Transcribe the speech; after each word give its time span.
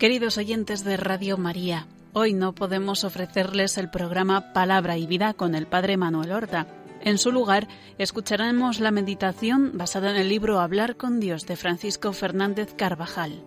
Queridos 0.00 0.38
oyentes 0.38 0.82
de 0.82 0.96
Radio 0.96 1.36
María, 1.36 1.86
hoy 2.14 2.32
no 2.32 2.54
podemos 2.54 3.04
ofrecerles 3.04 3.76
el 3.76 3.90
programa 3.90 4.54
Palabra 4.54 4.96
y 4.96 5.06
Vida 5.06 5.34
con 5.34 5.54
el 5.54 5.66
Padre 5.66 5.98
Manuel 5.98 6.32
Horta. 6.32 6.66
En 7.02 7.18
su 7.18 7.30
lugar, 7.30 7.68
escucharemos 7.98 8.80
la 8.80 8.92
meditación 8.92 9.72
basada 9.74 10.12
en 10.12 10.16
el 10.16 10.30
libro 10.30 10.58
Hablar 10.58 10.96
con 10.96 11.20
Dios 11.20 11.44
de 11.44 11.56
Francisco 11.56 12.14
Fernández 12.14 12.72
Carvajal. 12.72 13.44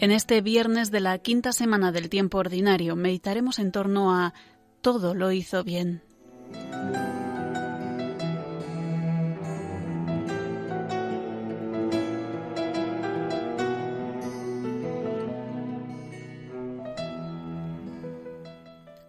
En 0.00 0.10
este 0.10 0.40
viernes 0.40 0.90
de 0.90 0.98
la 0.98 1.16
quinta 1.18 1.52
semana 1.52 1.92
del 1.92 2.08
tiempo 2.08 2.38
ordinario 2.38 2.96
meditaremos 2.96 3.60
en 3.60 3.70
torno 3.70 4.16
a 4.16 4.34
Todo 4.80 5.14
lo 5.14 5.30
hizo 5.30 5.62
bien. 5.62 6.02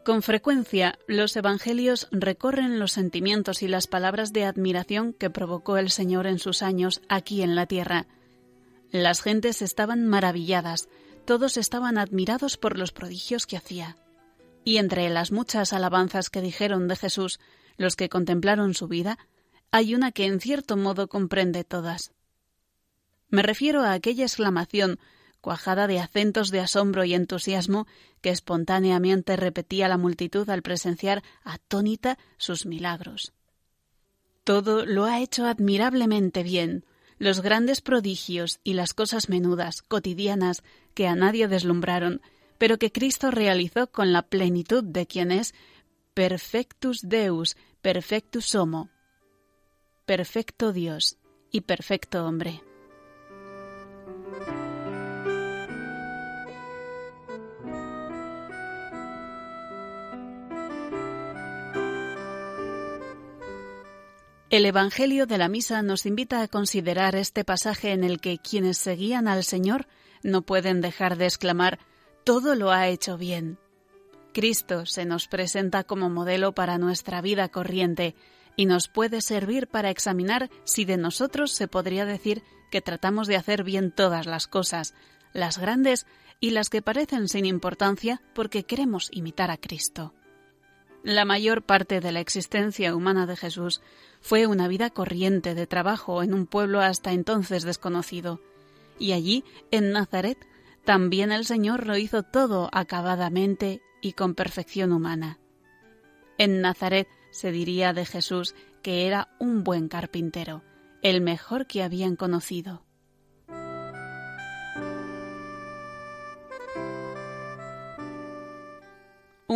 Con 0.08 0.22
frecuencia, 0.22 0.98
los 1.06 1.36
Evangelios 1.36 2.08
recorren 2.12 2.80
los 2.80 2.94
sentimientos 2.94 3.62
y 3.62 3.68
las 3.68 3.88
palabras 3.88 4.32
de 4.32 4.46
admiración 4.46 5.12
que 5.12 5.30
provocó 5.30 5.76
el 5.76 5.92
Señor 5.92 6.28
en 6.28 6.40
sus 6.40 6.62
años 6.62 7.02
aquí 7.10 7.42
en 7.42 7.56
la 7.56 7.66
tierra. 7.66 8.08
Las 8.90 9.22
gentes 9.22 9.62
estaban 9.62 10.08
maravilladas, 10.08 10.88
todos 11.26 11.58
estaban 11.58 11.98
admirados 11.98 12.56
por 12.56 12.78
los 12.78 12.94
prodigios 12.94 13.46
que 13.46 13.58
hacía. 13.58 13.98
Y 14.64 14.78
entre 14.78 15.10
las 15.10 15.34
muchas 15.34 15.74
alabanzas 15.74 16.30
que 16.30 16.40
dijeron 16.40 16.88
de 16.88 16.96
Jesús 16.96 17.42
los 17.76 17.98
que 17.98 18.08
contemplaron 18.08 18.76
su 18.76 18.88
vida, 18.88 19.18
hay 19.72 19.94
una 19.94 20.14
que 20.14 20.24
en 20.24 20.40
cierto 20.40 20.78
modo 20.78 21.10
comprende 21.10 21.66
todas. 21.66 22.14
Me 23.28 23.42
refiero 23.42 23.84
a 23.84 23.92
aquella 23.92 24.24
exclamación 24.24 25.00
cuajada 25.42 25.88
de 25.88 26.00
acentos 26.00 26.52
de 26.52 26.60
asombro 26.60 27.04
y 27.04 27.14
entusiasmo 27.14 27.88
que 28.22 28.30
espontáneamente 28.30 29.36
repetía 29.36 29.88
la 29.88 29.98
multitud 29.98 30.50
al 30.50 30.62
presenciar 30.62 31.24
atónita 31.44 32.18
sus 32.38 32.66
milagros. 32.66 33.34
Todo 34.44 34.86
lo 34.86 35.06
ha 35.06 35.20
hecho 35.20 35.46
admirablemente 35.46 36.44
bien, 36.44 36.86
los 37.20 37.42
grandes 37.42 37.82
prodigios 37.82 38.60
y 38.64 38.74
las 38.74 38.94
cosas 38.94 39.30
menudas, 39.30 39.82
cotidianas, 39.82 40.64
que 40.94 41.08
a 41.08 41.16
nadie 41.16 41.48
deslumbraron, 41.48 42.22
pero 42.58 42.78
que 42.78 42.92
Cristo 42.92 43.32
realizó 43.32 43.88
con 43.88 44.14
la 44.14 44.24
plenitud 44.24 44.84
de 44.84 45.06
quien 45.06 45.32
es 45.32 45.54
perfectus 46.14 47.02
Deus, 47.04 47.58
perfectus 47.82 48.56
homo, 48.56 48.90
perfecto 50.06 50.74
Dios 50.74 51.18
y 51.52 51.62
perfecto 51.62 52.26
hombre. 52.26 52.67
El 64.50 64.66
Evangelio 64.66 65.26
de 65.26 65.38
la 65.38 65.50
Misa 65.50 65.82
nos 65.82 66.06
invita 66.06 66.42
a 66.42 66.48
considerar 66.48 67.18
este 67.18 67.44
pasaje 67.44 67.92
en 67.92 68.06
el 68.06 68.22
que 68.22 68.38
quienes 68.38 68.78
seguían 68.78 69.28
al 69.28 69.44
Señor 69.44 69.88
no 70.24 70.42
pueden 70.42 70.80
dejar 70.80 71.18
de 71.18 71.26
exclamar 71.26 71.80
Todo 72.24 72.56
lo 72.56 72.72
ha 72.72 72.88
hecho 72.88 73.18
bien. 73.18 73.60
Cristo 74.34 74.86
se 74.86 75.04
nos 75.04 75.28
presenta 75.28 75.84
como 75.84 76.10
modelo 76.10 76.54
para 76.56 76.78
nuestra 76.78 77.20
vida 77.20 77.50
corriente 77.50 78.16
y 78.56 78.68
nos 78.68 78.88
puede 78.88 79.20
servir 79.20 79.68
para 79.68 79.90
examinar 79.90 80.50
si 80.64 80.86
de 80.86 80.96
nosotros 80.96 81.52
se 81.52 81.68
podría 81.68 82.06
decir 82.06 82.42
que 82.72 82.80
tratamos 82.80 83.28
de 83.28 83.36
hacer 83.36 83.66
bien 83.66 83.92
todas 83.92 84.28
las 84.28 84.48
cosas, 84.48 84.94
las 85.34 85.58
grandes 85.58 86.06
y 86.40 86.52
las 86.52 86.70
que 86.70 86.82
parecen 86.82 87.28
sin 87.28 87.46
importancia 87.46 88.22
porque 88.34 88.64
queremos 88.64 89.10
imitar 89.12 89.52
a 89.52 89.58
Cristo. 89.58 90.14
La 91.08 91.24
mayor 91.24 91.62
parte 91.62 92.02
de 92.02 92.12
la 92.12 92.20
existencia 92.20 92.94
humana 92.94 93.26
de 93.26 93.38
Jesús 93.38 93.80
fue 94.20 94.46
una 94.46 94.68
vida 94.68 94.90
corriente 94.90 95.56
de 95.56 95.66
trabajo 95.66 96.22
en 96.22 96.34
un 96.34 96.48
pueblo 96.48 96.82
hasta 96.82 97.14
entonces 97.14 97.64
desconocido. 97.64 98.42
Y 99.00 99.14
allí, 99.14 99.46
en 99.72 99.94
Nazaret, 99.94 100.38
también 100.84 101.32
el 101.32 101.46
Señor 101.46 101.88
lo 101.88 101.96
hizo 101.96 102.24
todo 102.24 102.70
acabadamente 102.74 103.82
y 104.02 104.12
con 104.12 104.36
perfección 104.36 104.92
humana. 104.92 105.40
En 106.38 106.60
Nazaret 106.60 107.08
se 107.32 107.54
diría 107.54 107.94
de 107.94 108.06
Jesús 108.06 108.54
que 108.84 109.08
era 109.08 109.30
un 109.40 109.64
buen 109.64 109.88
carpintero, 109.88 110.62
el 111.04 111.22
mejor 111.22 111.68
que 111.68 111.84
habían 111.84 112.18
conocido. 112.18 112.84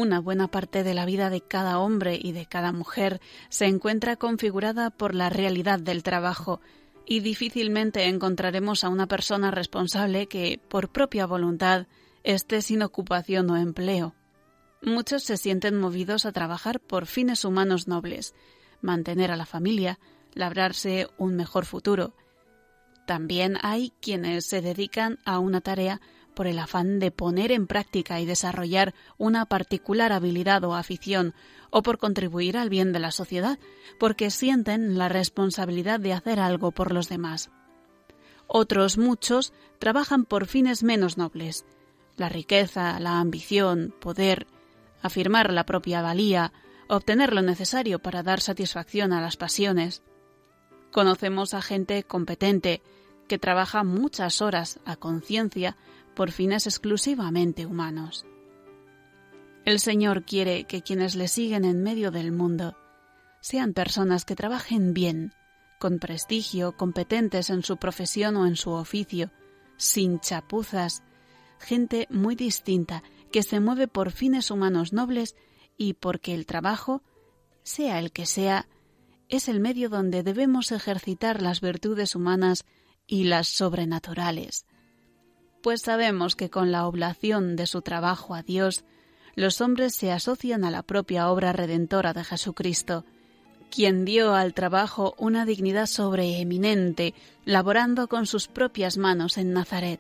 Una 0.02 0.20
buena 0.20 0.48
parte 0.48 0.84
de 0.84 0.96
la 0.96 1.06
vida 1.06 1.30
de 1.30 1.42
cada 1.42 1.78
hombre 1.78 2.18
y 2.20 2.32
de 2.32 2.48
cada 2.48 2.72
mujer 2.72 3.22
se 3.50 3.68
encuentra 3.68 4.16
configurada 4.16 4.90
por 4.90 5.14
la 5.14 5.30
realidad 5.30 5.80
del 5.80 6.02
trabajo, 6.02 6.60
y 7.06 7.20
difícilmente 7.20 8.06
encontraremos 8.06 8.84
a 8.84 8.90
una 8.90 9.06
persona 9.06 9.52
responsable 9.52 10.26
que, 10.26 10.60
por 10.70 10.90
propia 10.90 11.28
voluntad, 11.28 11.86
esté 12.24 12.64
sin 12.64 12.82
ocupación 12.82 13.48
o 13.52 13.58
empleo. 13.58 14.16
Muchos 14.82 15.22
se 15.22 15.38
sienten 15.38 15.80
movidos 15.80 16.26
a 16.26 16.32
trabajar 16.32 16.80
por 16.80 17.06
fines 17.06 17.46
humanos 17.46 17.88
nobles, 17.88 18.34
mantener 18.82 19.30
a 19.30 19.36
la 19.36 19.46
familia, 19.46 20.00
labrarse 20.34 21.10
un 21.20 21.36
mejor 21.36 21.66
futuro. 21.66 22.16
También 23.06 23.56
hay 23.62 23.94
quienes 24.02 24.48
se 24.48 24.62
dedican 24.62 25.20
a 25.26 25.38
una 25.38 25.62
tarea 25.62 26.02
por 26.34 26.48
el 26.48 26.60
afán 26.60 27.00
de 27.00 27.12
poner 27.12 27.52
en 27.52 27.68
práctica 27.68 28.20
y 28.20 28.26
desarrollar 28.26 28.94
una 29.18 29.46
particular 29.46 30.12
habilidad 30.12 30.64
o 30.64 30.76
afición, 30.76 31.34
o 31.70 31.84
por 31.84 31.98
contribuir 31.98 32.58
al 32.58 32.70
bien 32.70 32.94
de 32.94 33.00
la 33.00 33.12
sociedad, 33.12 33.60
porque 34.00 34.30
sienten 34.30 34.98
la 34.98 35.10
responsabilidad 35.10 36.00
de 36.00 36.14
hacer 36.14 36.40
algo 36.40 36.72
por 36.72 36.94
los 36.94 37.10
demás. 37.10 37.50
Otros 38.48 38.98
muchos 38.98 39.54
trabajan 39.80 40.26
por 40.26 40.46
fines 40.46 40.84
menos 40.84 41.18
nobles, 41.18 41.66
la 42.18 42.30
riqueza, 42.30 43.00
la 43.00 43.20
ambición, 43.20 43.94
poder, 44.00 44.48
afirmar 45.02 45.54
la 45.54 45.66
propia 45.66 46.02
valía, 46.02 46.52
obtener 46.88 47.34
lo 47.34 47.42
necesario 47.42 48.00
para 48.00 48.24
dar 48.24 48.42
satisfacción 48.42 49.14
a 49.14 49.22
las 49.22 49.38
pasiones. 49.38 50.04
Conocemos 50.92 51.54
a 51.54 51.62
gente 51.62 52.04
competente 52.04 52.82
que 53.30 53.40
trabaja 53.40 53.86
muchas 53.86 54.42
horas 54.42 54.82
a 54.84 54.98
conciencia 54.98 55.78
por 56.22 56.32
fines 56.32 56.68
exclusivamente 56.68 57.66
humanos. 57.66 58.28
El 59.66 59.80
Señor 59.80 60.24
quiere 60.24 60.66
que 60.66 60.84
quienes 60.84 61.16
le 61.16 61.28
siguen 61.28 61.66
en 61.66 61.82
medio 61.82 62.12
del 62.12 62.32
mundo 62.32 62.78
sean 63.40 63.74
personas 63.74 64.24
que 64.24 64.36
trabajen 64.36 64.94
bien, 64.94 65.34
con 65.80 65.98
prestigio, 65.98 66.78
competentes 66.78 67.50
en 67.50 67.64
su 67.64 67.78
profesión 67.78 68.38
o 68.38 68.46
en 68.46 68.56
su 68.56 68.70
oficio, 68.70 69.32
sin 69.78 70.20
chapuzas, 70.20 71.02
gente 71.58 72.06
muy 72.12 72.36
distinta 72.36 73.02
que 73.32 73.42
se 73.42 73.60
mueve 73.60 73.88
por 73.88 74.12
fines 74.12 74.52
humanos 74.52 74.94
nobles 74.94 75.36
y 75.76 75.94
porque 75.94 76.36
el 76.36 76.46
trabajo, 76.46 77.02
sea 77.64 77.98
el 77.98 78.12
que 78.12 78.28
sea, 78.28 78.68
es 79.28 79.50
el 79.50 79.60
medio 79.60 79.90
donde 79.90 80.22
debemos 80.22 80.72
ejercitar 80.72 81.42
las 81.42 81.62
virtudes 81.62 82.16
humanas 82.16 82.64
y 83.08 83.24
las 83.24 83.48
sobrenaturales, 83.48 84.68
pues 85.62 85.82
sabemos 85.82 86.36
que 86.36 86.50
con 86.50 86.72
la 86.72 86.88
oblación 86.88 87.56
de 87.56 87.68
su 87.68 87.82
trabajo 87.82 88.36
a 88.36 88.44
Dios, 88.44 88.84
los 89.36 89.62
hombres 89.62 89.96
se 89.96 90.12
asocian 90.12 90.64
a 90.66 90.72
la 90.72 90.84
propia 90.84 91.30
obra 91.30 91.54
redentora 91.54 92.14
de 92.14 92.24
Jesucristo, 92.24 93.06
quien 93.70 94.04
dio 94.06 94.34
al 94.34 94.54
trabajo 94.54 95.16
una 95.18 95.46
dignidad 95.46 95.86
sobreeminente, 95.86 97.14
laborando 97.46 98.08
con 98.08 98.26
sus 98.26 98.48
propias 98.48 98.98
manos 98.98 99.38
en 99.38 99.54
Nazaret. 99.54 100.00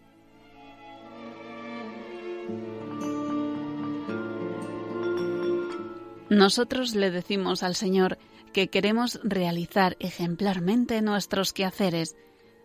Nosotros 6.29 6.95
le 6.95 7.11
decimos 7.11 7.61
al 7.61 7.75
Señor 7.75 8.17
que 8.53 8.69
queremos 8.69 9.19
realizar 9.23 9.97
ejemplarmente 9.99 11.01
nuestros 11.01 11.53
quehaceres, 11.53 12.15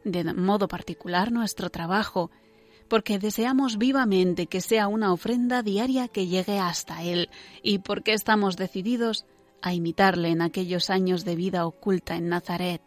de 0.05 0.23
modo 0.35 0.69
particular 0.69 1.33
nuestro 1.33 1.71
trabajo, 1.71 2.31
porque 2.89 3.19
deseamos 3.19 3.79
vivamente 3.79 4.47
que 4.47 4.61
sea 4.61 4.89
una 4.89 5.13
ofrenda 5.13 5.63
diaria 5.63 6.09
que 6.09 6.27
llegue 6.27 6.59
hasta 6.59 7.03
Él 7.03 7.31
y 7.63 7.79
porque 7.79 8.13
estamos 8.13 8.57
decididos 8.57 9.27
a 9.63 9.75
imitarle 9.75 10.29
en 10.29 10.43
aquellos 10.43 10.91
años 10.91 11.25
de 11.25 11.37
vida 11.37 11.67
oculta 11.67 12.17
en 12.17 12.29
Nazaret. 12.29 12.83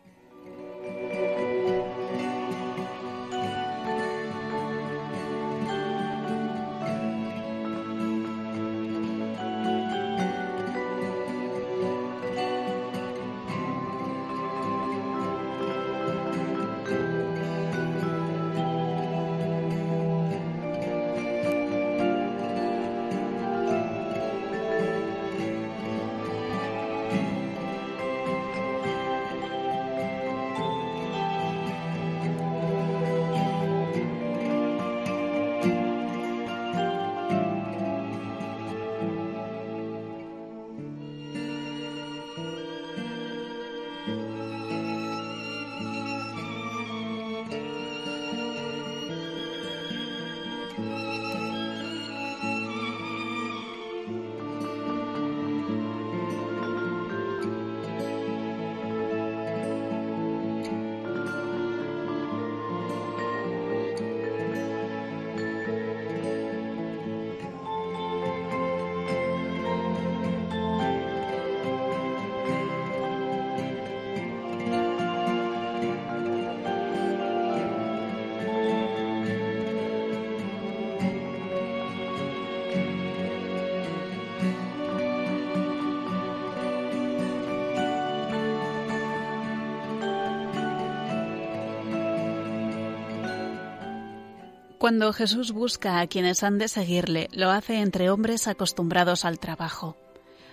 Cuando 94.89 95.13
Jesús 95.13 95.51
busca 95.51 95.99
a 95.99 96.07
quienes 96.07 96.41
han 96.41 96.57
de 96.57 96.67
seguirle, 96.67 97.29
lo 97.31 97.51
hace 97.51 97.79
entre 97.79 98.09
hombres 98.09 98.47
acostumbrados 98.47 99.23
al 99.23 99.37
trabajo. 99.37 99.95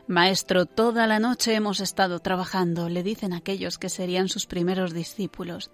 Maestro, 0.09 0.67
toda 0.67 1.07
la 1.07 1.19
noche 1.19 1.55
hemos 1.55 1.81
estado 1.81 2.19
trabajando, 2.21 2.91
le 2.91 3.03
dicen 3.03 3.33
aquellos 3.33 3.79
que 3.79 3.89
serían 3.89 4.29
sus 4.29 4.45
primeros 4.45 4.93
discípulos. 4.93 5.71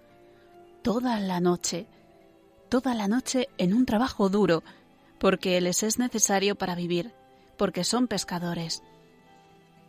Toda 0.81 1.19
la 1.19 1.41
noche, 1.41 1.87
toda 2.69 2.95
la 2.95 3.09
noche 3.09 3.49
en 3.57 3.73
un 3.73 3.85
trabajo 3.85 4.29
duro, 4.29 4.63
porque 5.19 5.59
les 5.59 5.83
es 5.83 5.99
necesario 5.99 6.55
para 6.55 6.73
vivir, 6.73 7.11
porque 7.57 7.83
son 7.83 8.07
pescadores. 8.07 8.81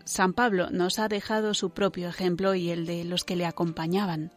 San 0.02 0.32
Pablo 0.32 0.70
nos 0.70 0.98
ha 0.98 1.06
dejado 1.06 1.54
su 1.54 1.70
propio 1.70 2.08
ejemplo 2.08 2.56
y 2.56 2.70
el 2.70 2.86
de 2.86 3.04
los 3.04 3.22
que 3.22 3.36
le 3.36 3.46
acompañaban. 3.46 4.32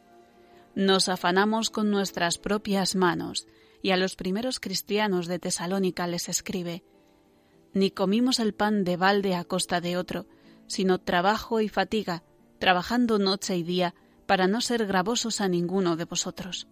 Nos 0.75 1.09
afanamos 1.09 1.71
con 1.71 1.89
nuestras 1.89 2.37
propias 2.37 2.93
manos, 2.95 3.47
y 3.87 3.91
a 3.91 3.95
los 3.95 4.17
primeros 4.17 4.59
cristianos 4.59 5.27
de 5.27 5.39
Tesalónica 5.39 6.07
les 6.07 6.27
escribe, 6.27 6.83
Ni 7.71 7.89
comimos 7.89 8.39
el 8.39 8.53
pan 8.53 8.83
de 8.83 8.97
balde 8.97 9.33
a 9.33 9.45
costa 9.45 9.79
de 9.79 9.95
otro, 9.95 10.27
sino 10.67 10.99
trabajo 10.99 11.61
y 11.61 11.69
fatiga, 11.69 12.21
trabajando 12.59 13.17
noche 13.17 13.55
y 13.55 13.63
día, 13.63 13.95
para 14.25 14.45
no 14.45 14.59
ser 14.59 14.87
gravosos 14.87 15.39
a 15.39 15.47
ninguno 15.47 15.95
de 15.95 16.03
vosotros. 16.03 16.67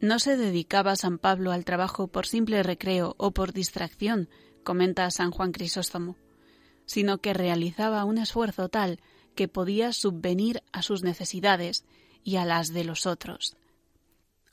No 0.00 0.18
se 0.18 0.36
dedicaba 0.36 0.96
San 0.96 1.18
Pablo 1.18 1.52
al 1.52 1.64
trabajo 1.64 2.08
por 2.08 2.26
simple 2.26 2.64
recreo 2.64 3.14
o 3.16 3.30
por 3.30 3.52
distracción, 3.52 4.28
comenta 4.64 5.08
San 5.12 5.30
Juan 5.30 5.52
Crisóstomo, 5.52 6.16
sino 6.86 7.18
que 7.18 7.34
realizaba 7.34 8.04
un 8.04 8.18
esfuerzo 8.18 8.68
tal 8.68 8.98
que 9.36 9.46
podía 9.46 9.92
subvenir 9.92 10.64
a 10.72 10.82
sus 10.82 11.04
necesidades 11.04 11.84
y 12.24 12.34
a 12.34 12.44
las 12.44 12.72
de 12.72 12.82
los 12.82 13.06
otros 13.06 13.56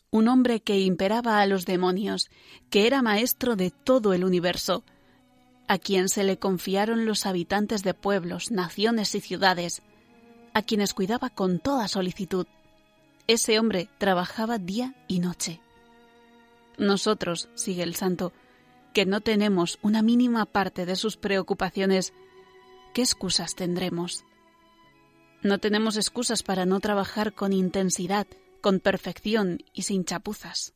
un 0.09 0.27
hombre 0.27 0.61
que 0.61 0.79
imperaba 0.79 1.41
a 1.41 1.45
los 1.45 1.65
demonios, 1.65 2.29
que 2.69 2.87
era 2.87 3.01
maestro 3.01 3.55
de 3.55 3.71
todo 3.71 4.13
el 4.13 4.23
universo, 4.23 4.83
a 5.67 5.77
quien 5.77 6.07
se 6.07 6.23
le 6.23 6.39
confiaron 6.39 7.05
los 7.05 7.25
habitantes 7.25 7.83
de 7.83 7.93
pueblos, 7.93 8.51
naciones 8.51 9.13
y 9.15 9.21
ciudades, 9.21 9.81
a 10.53 10.61
quienes 10.61 10.93
cuidaba 10.93 11.29
con 11.29 11.59
toda 11.59 11.87
solicitud. 11.87 12.47
Ese 13.27 13.59
hombre 13.59 13.89
trabajaba 13.97 14.57
día 14.57 14.95
y 15.07 15.19
noche. 15.19 15.59
Nosotros, 16.77 17.49
sigue 17.55 17.83
el 17.83 17.95
santo, 17.95 18.31
que 18.93 19.05
no 19.05 19.19
tenemos 19.19 19.77
una 19.81 20.01
mínima 20.01 20.45
parte 20.45 20.85
de 20.85 20.95
sus 20.95 21.17
preocupaciones, 21.17 22.13
¿qué 22.93 23.01
excusas 23.01 23.55
tendremos? 23.55 24.23
No 25.43 25.59
tenemos 25.59 25.97
excusas 25.97 26.43
para 26.43 26.65
no 26.65 26.79
trabajar 26.79 27.33
con 27.33 27.51
intensidad, 27.51 28.25
con 28.61 28.79
perfección 28.79 29.59
y 29.73 29.83
sin 29.83 30.05
chapuzas. 30.05 30.73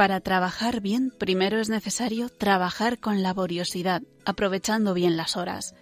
Para 0.00 0.20
trabajar 0.20 0.80
bien, 0.80 1.10
primero 1.10 1.60
es 1.60 1.68
necesario 1.68 2.30
trabajar 2.30 3.00
con 3.00 3.22
laboriosidad, 3.22 4.00
aprovechando 4.30 4.94
bien 4.94 5.16
las 5.16 5.36
horas, 5.36 5.74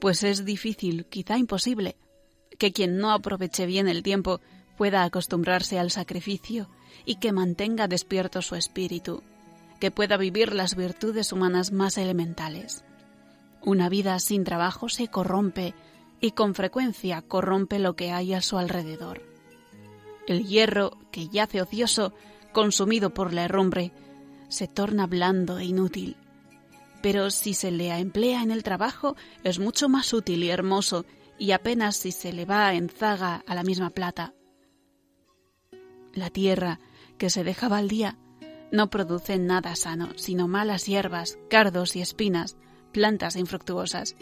pues 0.00 0.22
es 0.22 0.44
difícil, 0.44 1.06
quizá 1.06 1.36
imposible, 1.38 1.96
que 2.58 2.72
quien 2.72 2.98
no 2.98 3.10
aproveche 3.12 3.66
bien 3.66 3.88
el 3.88 4.02
tiempo 4.02 4.40
pueda 4.76 5.04
acostumbrarse 5.04 5.78
al 5.78 5.90
sacrificio 5.90 6.68
y 7.04 7.16
que 7.16 7.32
mantenga 7.32 7.88
despierto 7.88 8.42
su 8.42 8.54
espíritu, 8.54 9.22
que 9.80 9.90
pueda 9.90 10.16
vivir 10.16 10.54
las 10.54 10.76
virtudes 10.76 11.32
humanas 11.32 11.72
más 11.72 11.98
elementales. 11.98 12.84
Una 13.62 13.88
vida 13.88 14.18
sin 14.20 14.44
trabajo 14.44 14.88
se 14.88 15.08
corrompe 15.08 15.74
y 16.20 16.32
con 16.32 16.54
frecuencia 16.54 17.22
corrompe 17.22 17.78
lo 17.78 17.96
que 17.96 18.12
hay 18.12 18.32
a 18.32 18.42
su 18.42 18.58
alrededor. 18.58 19.22
El 20.26 20.46
hierro, 20.46 20.98
que 21.10 21.28
yace 21.28 21.60
ocioso, 21.62 22.12
consumido 22.52 23.10
por 23.10 23.32
la 23.32 23.44
herrumbre, 23.44 23.92
se 24.48 24.66
torna 24.66 25.06
blando 25.06 25.58
e 25.58 25.64
inútil. 25.64 26.16
Pero 27.02 27.30
si 27.30 27.54
se 27.54 27.70
le 27.70 27.90
emplea 27.90 28.42
en 28.42 28.50
el 28.50 28.62
trabajo, 28.62 29.16
es 29.44 29.58
mucho 29.58 29.88
más 29.88 30.12
útil 30.12 30.42
y 30.42 30.50
hermoso, 30.50 31.04
y 31.38 31.52
apenas 31.52 31.96
si 31.96 32.12
se 32.12 32.32
le 32.32 32.44
va 32.44 32.72
en 32.74 32.88
zaga 32.88 33.44
a 33.46 33.54
la 33.54 33.62
misma 33.62 33.90
plata. 33.90 34.34
La 36.14 36.30
tierra, 36.30 36.80
que 37.18 37.30
se 37.30 37.44
deja 37.44 37.68
día, 37.82 38.16
no 38.72 38.90
produce 38.90 39.38
nada 39.38 39.76
sano, 39.76 40.10
sino 40.16 40.48
malas 40.48 40.86
hierbas, 40.86 41.38
cardos 41.48 41.94
y 41.94 42.00
espinas, 42.00 42.56
plantas 42.92 43.36
infructuosas. 43.36 44.16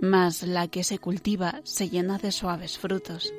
Mas 0.00 0.42
la 0.42 0.68
que 0.68 0.84
se 0.84 0.98
cultiva 0.98 1.60
se 1.64 1.88
llena 1.88 2.18
de 2.18 2.32
suaves 2.32 2.78
frutos. 2.78 3.32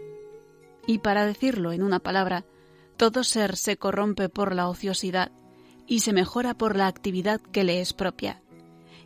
Y 0.86 1.00
para 1.00 1.26
decirlo 1.26 1.72
en 1.72 1.82
una 1.82 2.00
palabra, 2.00 2.46
todo 2.98 3.24
ser 3.24 3.58
se 3.58 3.78
corrompe 3.78 4.30
por 4.30 4.54
la 4.54 4.68
ociosidad 4.68 5.32
y 5.88 6.00
se 6.00 6.14
mejora 6.14 6.54
por 6.54 6.76
la 6.76 6.88
actividad 6.88 7.40
que 7.40 7.64
le 7.64 7.82
es 7.82 7.94
propia. 7.94 8.42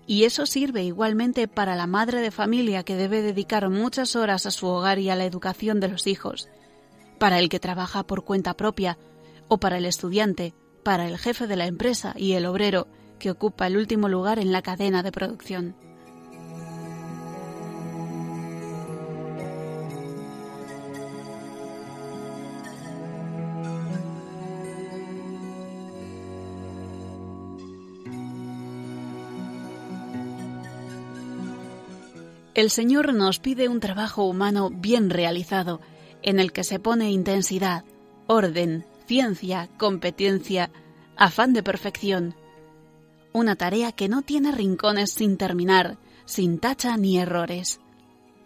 Y 0.07 0.23
eso 0.23 0.45
sirve 0.45 0.83
igualmente 0.83 1.47
para 1.47 1.75
la 1.75 1.85
madre 1.85 2.21
de 2.21 2.31
familia 2.31 2.83
que 2.83 2.95
debe 2.95 3.21
dedicar 3.21 3.69
muchas 3.69 4.15
horas 4.15 4.45
a 4.45 4.51
su 4.51 4.67
hogar 4.67 4.99
y 4.99 5.09
a 5.09 5.15
la 5.15 5.25
educación 5.25 5.79
de 5.79 5.87
los 5.87 6.07
hijos, 6.07 6.49
para 7.19 7.39
el 7.39 7.49
que 7.49 7.59
trabaja 7.59 8.03
por 8.03 8.23
cuenta 8.23 8.55
propia, 8.55 8.97
o 9.47 9.59
para 9.59 9.77
el 9.77 9.85
estudiante, 9.85 10.53
para 10.83 11.07
el 11.07 11.17
jefe 11.17 11.47
de 11.47 11.55
la 11.55 11.67
empresa 11.67 12.13
y 12.17 12.33
el 12.33 12.45
obrero 12.45 12.87
que 13.19 13.31
ocupa 13.31 13.67
el 13.67 13.77
último 13.77 14.09
lugar 14.09 14.39
en 14.39 14.51
la 14.51 14.61
cadena 14.61 15.03
de 15.03 15.11
producción. 15.11 15.75
El 32.59 32.71
Señor 32.71 33.13
nos 33.13 33.39
pide 33.39 33.69
un 33.69 33.79
trabajo 33.79 34.25
humano 34.25 34.69
bien 34.69 35.09
realizado, 35.09 35.79
en 36.21 36.41
el 36.41 36.51
que 36.51 36.65
se 36.65 36.77
pone 36.77 37.09
intensidad, 37.09 37.85
orden, 38.27 38.85
ciencia, 39.05 39.69
competencia, 39.77 40.69
afán 41.15 41.53
de 41.53 41.63
perfección. 41.63 42.35
Una 43.31 43.55
tarea 43.55 43.93
que 43.93 44.09
no 44.09 44.23
tiene 44.23 44.51
rincones 44.51 45.13
sin 45.13 45.37
terminar, 45.37 45.97
sin 46.25 46.59
tacha 46.59 46.97
ni 46.97 47.17
errores. 47.17 47.79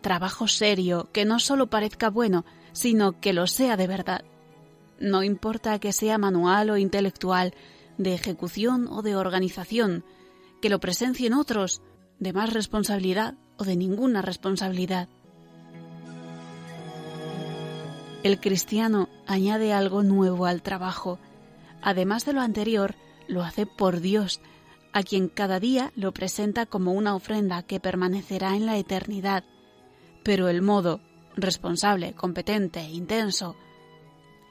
Trabajo 0.02 0.48
serio, 0.48 1.10
que 1.12 1.26
no 1.26 1.40
solo 1.40 1.72
parezca 1.72 2.12
bueno, 2.12 2.46
sino 2.72 3.20
que 3.20 3.34
lo 3.34 3.48
sea 3.48 3.78
de 3.78 3.88
verdad. 3.88 4.24
No 5.00 5.24
importa 5.24 5.80
que 5.80 5.92
sea 5.92 6.20
manual 6.20 6.70
o 6.70 6.78
intelectual, 6.78 7.56
de 7.98 8.14
ejecución 8.14 8.88
o 8.92 9.02
de 9.02 9.16
organización, 9.16 10.06
que 10.62 10.70
lo 10.70 10.80
presencien 10.80 11.34
otros, 11.34 11.82
de 12.20 12.32
más 12.32 12.54
responsabilidad 12.54 13.34
de 13.64 13.76
ninguna 13.76 14.22
responsabilidad. 14.22 15.08
El 18.24 18.40
cristiano 18.40 19.10
añade 19.28 19.74
algo 19.74 20.02
nuevo 20.02 20.46
al 20.46 20.62
trabajo. 20.62 21.20
Además 21.82 22.26
de 22.26 22.34
lo 22.34 22.42
anterior, 22.42 22.96
lo 23.28 23.44
hace 23.44 23.66
por 23.66 24.00
Dios, 24.00 24.40
a 24.94 25.04
quien 25.04 25.28
cada 25.28 25.60
día 25.60 25.92
lo 25.96 26.14
presenta 26.14 26.66
como 26.66 26.94
una 26.94 27.16
ofrenda 27.16 27.64
que 27.64 27.82
permanecerá 27.82 28.56
en 28.56 28.66
la 28.66 28.78
eternidad. 28.78 29.44
Pero 30.24 30.48
el 30.48 30.62
modo, 30.62 31.02
responsable, 31.36 32.14
competente, 32.14 32.82
intenso, 32.84 33.58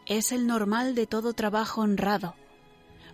es 0.04 0.33
el 0.33 0.47
normal 0.47 0.95
de 0.95 1.07
todo 1.07 1.33
trabajo 1.33 1.81
honrado. 1.81 2.35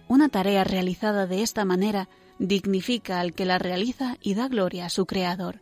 Una 0.09 0.29
tarea 0.29 0.65
realizada 0.65 1.27
de 1.27 1.43
esta 1.43 1.65
manera 1.65 2.09
dignifica 2.39 3.21
al 3.21 3.35
que 3.35 3.45
la 3.45 3.59
realiza 3.59 4.17
y 4.21 4.35
da 4.35 4.49
gloria 4.49 4.87
a 4.87 4.91
su 4.91 5.07
Creador. 5.07 5.61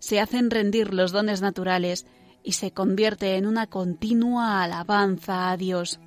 Se 0.00 0.18
hacen 0.18 0.50
rendir 0.50 0.92
los 0.92 1.12
dones 1.12 1.40
naturales 1.40 2.06
y 2.42 2.52
se 2.52 2.72
convierte 2.72 3.36
en 3.36 3.46
una 3.46 3.68
continua 3.68 4.64
alabanza 4.64 5.50
a 5.50 5.56
Dios, 5.56 6.00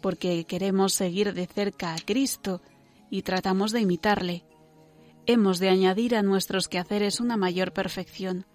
porque 0.00 0.44
queremos 0.44 0.94
seguir 0.94 1.34
de 1.34 1.46
cerca 1.46 1.94
a 1.94 1.98
Cristo 1.98 2.62
y 3.10 3.22
tratamos 3.22 3.70
de 3.70 3.82
imitarle. 3.82 4.44
Hemos 5.26 5.58
de 5.58 5.68
añadir 5.68 6.16
a 6.16 6.22
nuestros 6.22 6.68
quehaceres 6.68 7.20
una 7.20 7.36
mayor 7.36 7.72
perfección, 7.72 8.46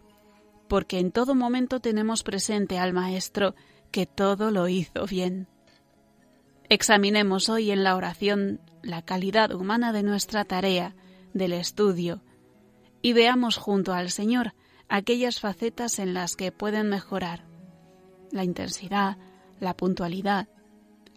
porque 0.68 1.00
en 1.00 1.12
todo 1.12 1.36
momento 1.36 1.80
tenemos 1.80 2.24
presente 2.24 2.80
al 2.80 2.94
Maestro 2.94 3.56
que 3.92 4.06
todo 4.06 4.52
lo 4.52 4.68
hizo 4.68 5.06
bien. 5.06 5.48
Examinemos 6.70 7.50
hoy 7.50 7.72
en 7.72 7.84
la 7.84 7.96
oración 7.96 8.62
la 8.82 9.02
calidad 9.02 9.54
humana 9.54 9.92
de 9.92 10.04
nuestra 10.04 10.46
tarea, 10.46 10.96
del 11.34 11.54
estudio, 11.54 12.22
y 13.02 13.14
veamos 13.14 13.58
junto 13.58 13.94
al 13.94 14.10
Señor 14.10 14.54
aquellas 14.90 15.40
facetas 15.40 16.00
en 16.00 16.14
las 16.14 16.36
que 16.36 16.52
pueden 16.52 16.90
mejorar. 16.90 17.46
La 18.32 18.44
intensidad, 18.44 19.18
la 19.60 19.76
puntualidad, 19.76 20.48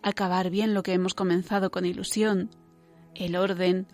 acabar 0.03 0.51
bien 0.51 0.75
lo 0.75 0.83
que 0.83 0.93
hemos 0.93 1.15
comenzado 1.15 1.71
con 1.71 1.87
ilusión, 1.87 2.51
el 3.15 3.37
orden, 3.37 3.87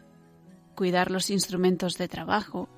cuidar 0.75 1.11
los 1.11 1.31
instrumentos 1.31 1.99
de 1.99 2.09
trabajo, 2.09 2.69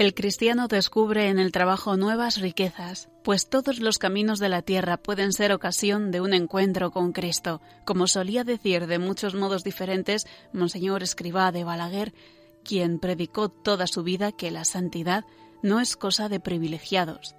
El 0.00 0.14
cristiano 0.14 0.66
descubre 0.66 1.28
en 1.28 1.38
el 1.38 1.52
trabajo 1.52 1.98
nuevas 1.98 2.40
riquezas, 2.40 3.10
pues 3.22 3.50
todos 3.50 3.80
los 3.80 3.98
caminos 3.98 4.38
de 4.38 4.48
la 4.48 4.62
tierra 4.62 4.96
pueden 4.96 5.30
ser 5.30 5.52
ocasión 5.52 6.10
de 6.10 6.22
un 6.22 6.32
encuentro 6.32 6.90
con 6.90 7.12
Cristo, 7.12 7.60
como 7.84 8.06
solía 8.06 8.42
decir 8.42 8.86
de 8.86 8.98
muchos 8.98 9.34
modos 9.34 9.62
diferentes 9.62 10.26
Monseñor 10.54 11.02
Escribá 11.02 11.52
de 11.52 11.64
Balaguer, 11.64 12.14
quien 12.64 12.98
predicó 12.98 13.50
toda 13.50 13.86
su 13.86 14.02
vida 14.02 14.32
que 14.32 14.50
la 14.50 14.64
santidad 14.64 15.26
no 15.62 15.80
es 15.80 15.98
cosa 15.98 16.30
de 16.30 16.40
privilegiados. 16.40 17.36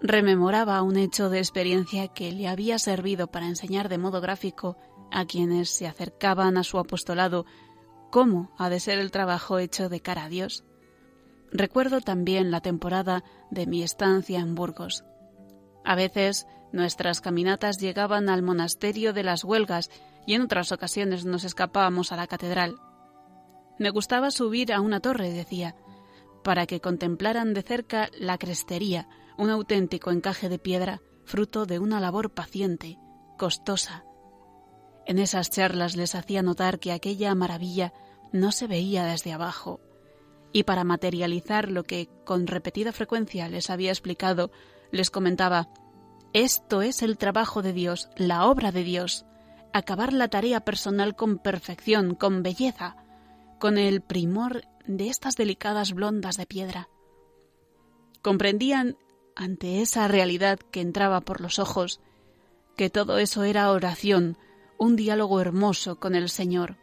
Rememoraba 0.00 0.80
un 0.82 0.96
hecho 0.96 1.30
de 1.30 1.38
experiencia 1.38 2.06
que 2.06 2.30
le 2.30 2.46
había 2.46 2.78
servido 2.78 3.26
para 3.26 3.48
enseñar 3.48 3.88
de 3.88 3.98
modo 3.98 4.20
gráfico 4.20 4.76
a 5.10 5.24
quienes 5.24 5.70
se 5.70 5.88
acercaban 5.88 6.58
a 6.58 6.62
su 6.62 6.78
apostolado 6.78 7.44
cómo 8.12 8.54
ha 8.56 8.70
de 8.70 8.78
ser 8.78 9.00
el 9.00 9.10
trabajo 9.10 9.58
hecho 9.58 9.88
de 9.88 10.00
cara 10.00 10.26
a 10.26 10.28
Dios. 10.28 10.62
Recuerdo 11.52 12.00
también 12.00 12.50
la 12.50 12.60
temporada 12.60 13.24
de 13.50 13.66
mi 13.66 13.82
estancia 13.82 14.40
en 14.40 14.54
Burgos. 14.54 15.04
A 15.84 15.94
veces 15.94 16.46
nuestras 16.72 17.20
caminatas 17.20 17.78
llegaban 17.78 18.28
al 18.28 18.42
monasterio 18.42 19.12
de 19.12 19.22
las 19.22 19.44
Huelgas 19.44 19.90
y 20.26 20.34
en 20.34 20.42
otras 20.42 20.72
ocasiones 20.72 21.24
nos 21.24 21.44
escapábamos 21.44 22.12
a 22.12 22.16
la 22.16 22.26
catedral. 22.26 22.76
Me 23.78 23.90
gustaba 23.90 24.30
subir 24.30 24.72
a 24.72 24.80
una 24.80 25.00
torre, 25.00 25.30
decía, 25.30 25.76
para 26.42 26.66
que 26.66 26.80
contemplaran 26.80 27.54
de 27.54 27.62
cerca 27.62 28.08
la 28.18 28.38
crestería, 28.38 29.08
un 29.38 29.50
auténtico 29.50 30.10
encaje 30.10 30.48
de 30.48 30.58
piedra, 30.58 31.00
fruto 31.24 31.66
de 31.66 31.78
una 31.78 32.00
labor 32.00 32.34
paciente, 32.34 32.98
costosa. 33.36 34.04
En 35.06 35.18
esas 35.18 35.50
charlas 35.50 35.96
les 35.96 36.14
hacía 36.14 36.42
notar 36.42 36.80
que 36.80 36.92
aquella 36.92 37.34
maravilla 37.34 37.92
no 38.32 38.50
se 38.50 38.66
veía 38.66 39.04
desde 39.04 39.32
abajo, 39.32 39.80
y 40.56 40.62
para 40.62 40.84
materializar 40.84 41.70
lo 41.70 41.84
que 41.84 42.08
con 42.24 42.46
repetida 42.46 42.90
frecuencia 42.90 43.46
les 43.46 43.68
había 43.68 43.90
explicado, 43.90 44.50
les 44.90 45.10
comentaba, 45.10 45.68
esto 46.32 46.80
es 46.80 47.02
el 47.02 47.18
trabajo 47.18 47.60
de 47.60 47.74
Dios, 47.74 48.08
la 48.16 48.46
obra 48.46 48.72
de 48.72 48.82
Dios, 48.82 49.26
acabar 49.74 50.14
la 50.14 50.28
tarea 50.28 50.60
personal 50.60 51.14
con 51.14 51.36
perfección, 51.36 52.14
con 52.14 52.42
belleza, 52.42 52.96
con 53.58 53.76
el 53.76 54.00
primor 54.00 54.62
de 54.86 55.10
estas 55.10 55.36
delicadas 55.36 55.92
blondas 55.92 56.38
de 56.38 56.46
piedra. 56.46 56.88
Comprendían, 58.22 58.96
ante 59.34 59.82
esa 59.82 60.08
realidad 60.08 60.58
que 60.58 60.80
entraba 60.80 61.20
por 61.20 61.42
los 61.42 61.58
ojos, 61.58 62.00
que 62.78 62.88
todo 62.88 63.18
eso 63.18 63.44
era 63.44 63.70
oración, 63.70 64.38
un 64.78 64.96
diálogo 64.96 65.38
hermoso 65.38 66.00
con 66.00 66.14
el 66.14 66.30
Señor. 66.30 66.78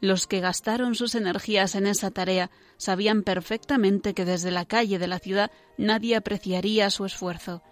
Los 0.00 0.26
que 0.26 0.40
gastaron 0.40 0.94
sus 0.94 1.14
energías 1.14 1.74
en 1.74 1.86
esa 1.86 2.10
tarea 2.10 2.50
sabían 2.76 3.22
perfectamente 3.22 4.14
que 4.14 4.24
desde 4.24 4.50
la 4.50 4.64
calle 4.64 4.98
de 4.98 5.08
la 5.08 5.18
ciudad 5.18 5.50
nadie 5.76 6.14
apreciaría 6.14 6.90
su 6.90 7.04
esfuerzo. 7.04 7.62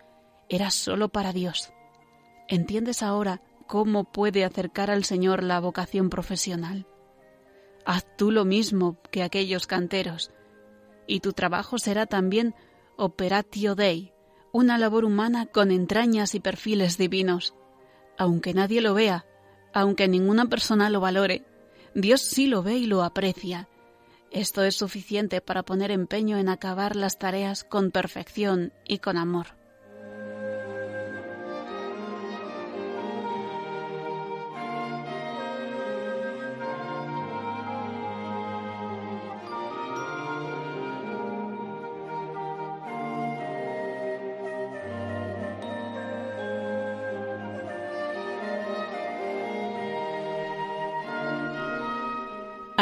Era 0.49 0.71
solo 0.71 1.09
para 1.09 1.33
Dios. 1.33 1.73
¿Entiendes 2.49 3.03
ahora 3.03 3.43
cómo 3.67 4.05
puede 4.05 4.45
acercar 4.45 4.91
al 4.91 5.05
Señor 5.05 5.43
la 5.43 5.61
vocación 5.61 6.11
profesional? 6.11 6.87
Haz 7.85 8.05
tú 8.17 8.33
lo 8.33 8.45
mismo 8.45 8.99
que 9.13 9.23
aquellos 9.23 9.69
canteros, 9.69 10.33
y 11.07 11.21
tu 11.21 11.33
trabajo 11.33 11.79
será 11.79 12.07
también 12.07 12.55
operatio 12.97 13.77
dei, 13.77 14.13
una 14.53 14.79
labor 14.79 15.05
humana 15.05 15.47
con 15.47 15.71
entrañas 15.71 16.35
y 16.35 16.41
perfiles 16.41 16.99
divinos. 16.99 17.55
Aunque 18.19 18.55
nadie 18.55 18.81
lo 18.81 18.95
vea, 18.95 19.27
aunque 19.73 20.09
ninguna 20.09 20.47
persona 20.47 20.91
lo 20.91 21.01
valore, 21.01 21.45
Dios 21.99 22.21
sí 22.21 22.47
lo 22.47 22.63
ve 22.63 22.75
y 22.75 22.85
lo 22.85 23.03
aprecia. 23.03 23.71
Esto 24.31 24.63
es 24.63 24.77
suficiente 24.77 25.41
para 25.41 25.63
poner 25.63 25.91
empeño 25.91 26.37
en 26.37 26.51
acabar 26.51 26.95
las 26.95 27.19
tareas 27.19 27.65
con 27.65 27.91
perfección 27.91 28.75
y 28.87 28.99
con 28.99 29.17
amor. 29.17 29.47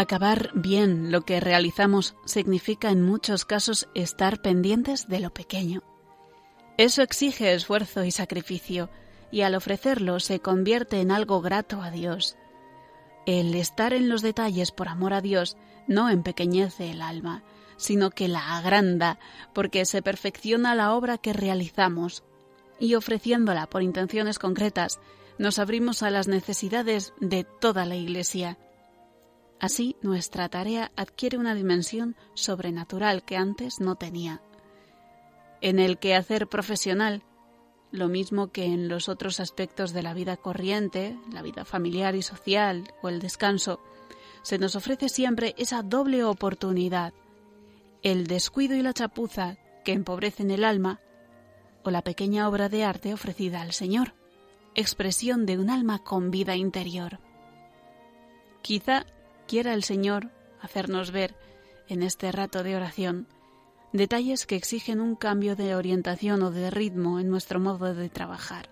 Acabar 0.04 0.50
bien 0.52 1.10
lo 1.10 1.22
que 1.22 1.40
realizamos 1.40 2.14
significa 2.26 2.90
en 2.90 3.00
muchos 3.00 3.46
casos 3.46 3.88
estar 3.94 4.42
pendientes 4.42 5.08
de 5.08 5.18
lo 5.18 5.32
pequeño. 5.32 5.82
Eso 6.76 7.00
exige 7.00 7.54
esfuerzo 7.54 8.04
y 8.04 8.10
sacrificio, 8.10 8.90
y 9.32 9.40
al 9.40 9.54
ofrecerlo 9.54 10.20
se 10.20 10.40
convierte 10.40 11.00
en 11.00 11.10
algo 11.10 11.40
grato 11.40 11.80
a 11.80 11.90
Dios. 11.90 12.36
El 13.24 13.54
estar 13.54 13.94
en 13.94 14.10
los 14.10 14.20
detalles 14.20 14.72
por 14.72 14.88
amor 14.88 15.14
a 15.14 15.22
Dios 15.22 15.56
no 15.88 16.10
empequeñece 16.10 16.90
el 16.90 17.00
alma, 17.00 17.42
sino 17.78 18.10
que 18.10 18.28
la 18.28 18.58
agranda, 18.58 19.18
porque 19.54 19.86
se 19.86 20.02
perfecciona 20.02 20.74
la 20.74 20.92
obra 20.92 21.16
que 21.16 21.32
realizamos, 21.32 22.24
y 22.78 22.94
ofreciéndola 22.94 23.70
por 23.70 23.82
intenciones 23.82 24.38
concretas, 24.38 25.00
nos 25.38 25.58
abrimos 25.58 26.02
a 26.02 26.10
las 26.10 26.28
necesidades 26.28 27.14
de 27.20 27.44
toda 27.44 27.86
la 27.86 27.96
Iglesia. 27.96 28.58
Así 29.64 29.96
nuestra 30.02 30.50
tarea 30.50 30.92
adquiere 30.94 31.38
una 31.38 31.54
dimensión 31.54 32.16
sobrenatural 32.34 33.22
que 33.22 33.38
antes 33.38 33.80
no 33.80 33.94
tenía. 33.94 34.42
En 35.62 35.78
el 35.78 35.96
quehacer 35.96 36.48
profesional, 36.48 37.22
lo 37.90 38.08
mismo 38.08 38.48
que 38.52 38.66
en 38.66 38.88
los 38.88 39.08
otros 39.08 39.40
aspectos 39.40 39.94
de 39.94 40.02
la 40.02 40.12
vida 40.12 40.36
corriente, 40.36 41.16
la 41.32 41.40
vida 41.40 41.64
familiar 41.64 42.14
y 42.14 42.20
social 42.20 42.92
o 43.00 43.08
el 43.08 43.20
descanso, 43.20 43.80
se 44.42 44.58
nos 44.58 44.76
ofrece 44.76 45.08
siempre 45.08 45.54
esa 45.56 45.82
doble 45.82 46.24
oportunidad, 46.24 47.14
el 48.02 48.26
descuido 48.26 48.76
y 48.76 48.82
la 48.82 48.92
chapuza 48.92 49.56
que 49.82 49.92
empobrecen 49.92 50.50
el 50.50 50.62
alma 50.62 51.00
o 51.84 51.90
la 51.90 52.02
pequeña 52.02 52.50
obra 52.50 52.68
de 52.68 52.84
arte 52.84 53.14
ofrecida 53.14 53.62
al 53.62 53.72
Señor, 53.72 54.12
expresión 54.74 55.46
de 55.46 55.56
un 55.56 55.70
alma 55.70 56.00
con 56.04 56.30
vida 56.30 56.54
interior. 56.54 57.18
Quizá 58.60 59.06
quiera 59.46 59.74
el 59.74 59.84
Señor 59.84 60.30
hacernos 60.60 61.10
ver 61.10 61.34
en 61.88 62.02
este 62.02 62.32
rato 62.32 62.62
de 62.62 62.76
oración 62.76 63.26
detalles 63.92 64.44
que 64.46 64.56
exigen 64.56 65.00
un 65.00 65.14
cambio 65.14 65.54
de 65.54 65.76
orientación 65.76 66.42
o 66.42 66.50
de 66.50 66.70
ritmo 66.70 67.20
en 67.20 67.30
nuestro 67.30 67.60
modo 67.60 67.94
de 67.94 68.08
trabajar. 68.08 68.68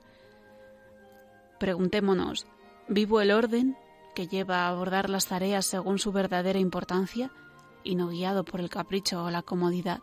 Preguntémonos, 1.61 2.47
¿vivo 2.89 3.21
el 3.21 3.31
orden 3.31 3.77
que 4.17 4.27
lleva 4.27 4.65
a 4.65 4.69
abordar 4.69 5.09
las 5.09 5.27
tareas 5.27 5.65
según 5.65 6.01
su 6.01 6.11
verdadera 6.11 6.59
importancia 6.59 7.31
y 7.85 7.95
no 7.95 8.09
guiado 8.09 8.45
por 8.45 8.61
el 8.61 8.69
capricho 8.69 9.23
o 9.23 9.31
la 9.31 9.43
comodidad? 9.43 10.01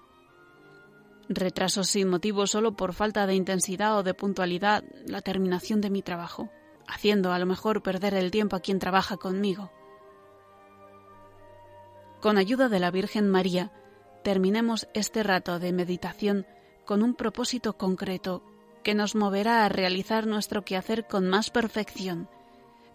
Retraso 1.27 1.83
sin 1.83 2.07
motivo 2.07 2.47
solo 2.47 2.77
por 2.77 2.93
falta 2.93 3.27
de 3.27 3.35
intensidad 3.35 3.97
o 3.97 4.03
de 4.03 4.13
puntualidad 4.13 4.85
la 5.05 5.21
terminación 5.21 5.81
de 5.81 5.89
mi 5.89 6.01
trabajo, 6.01 6.49
haciendo 6.87 7.33
a 7.33 7.39
lo 7.39 7.45
mejor 7.45 7.83
perder 7.83 8.13
el 8.13 8.31
tiempo 8.31 8.55
a 8.55 8.61
quien 8.61 8.79
trabaja 8.79 9.17
conmigo. 9.17 9.69
Con 12.21 12.37
ayuda 12.37 12.67
de 12.67 12.79
la 12.79 12.91
Virgen 12.91 13.29
María, 13.29 13.71
terminemos 14.23 14.89
este 14.93 15.23
rato 15.23 15.59
de 15.59 15.71
meditación 15.71 16.45
con 16.85 17.01
un 17.01 17.15
propósito 17.15 17.77
concreto 17.77 18.43
que 18.83 18.93
nos 18.93 19.15
moverá 19.15 19.63
a 19.63 19.69
realizar 19.69 20.27
nuestro 20.27 20.65
quehacer 20.65 21.07
con 21.07 21.29
más 21.29 21.49
perfección, 21.49 22.29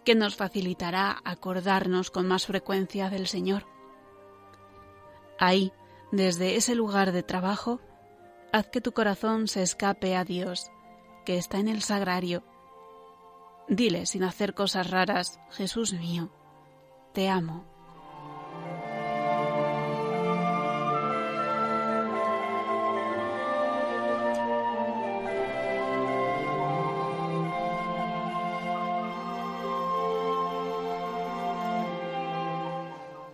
que 0.05 0.15
nos 0.15 0.37
facilitará 0.37 1.17
acordarnos 1.25 2.11
con 2.11 2.27
más 2.27 2.47
frecuencia 2.47 3.09
del 3.09 3.27
Señor. 3.27 3.67
Ahí, 5.39 5.73
desde 6.13 6.57
ese 6.57 6.75
lugar 6.75 7.13
de 7.13 7.23
trabajo, 7.23 7.81
haz 8.53 8.69
que 8.69 8.83
tu 8.83 8.93
corazón 8.93 9.49
se 9.49 9.63
escape 9.63 10.17
a 10.17 10.25
Dios, 10.25 10.71
que 11.25 11.39
está 11.39 11.59
en 11.59 11.69
el 11.69 11.83
sagrario. 11.83 12.45
Dile 13.69 14.05
sin 14.05 14.23
hacer 14.23 14.53
cosas 14.53 14.91
raras, 14.91 15.41
Jesús 15.51 15.95
mío, 15.95 16.31
te 17.15 17.31
amo. 17.31 17.74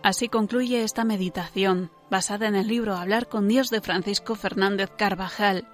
Así 0.03 0.29
concluye 0.29 0.83
esta 0.83 1.03
meditación, 1.03 1.91
basada 2.09 2.47
en 2.47 2.55
el 2.55 2.67
libro 2.67 2.95
Hablar 2.95 3.27
con 3.27 3.47
Dios 3.47 3.69
de 3.69 3.81
Francisco 3.81 4.33
Fernández 4.33 4.89
Carvajal. 4.97 5.67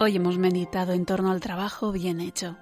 Hoy 0.00 0.16
hemos 0.16 0.36
meditado 0.36 0.94
en 0.94 1.06
torno 1.06 1.30
al 1.30 1.40
trabajo 1.40 1.92
bien 1.92 2.20
hecho. 2.20 2.56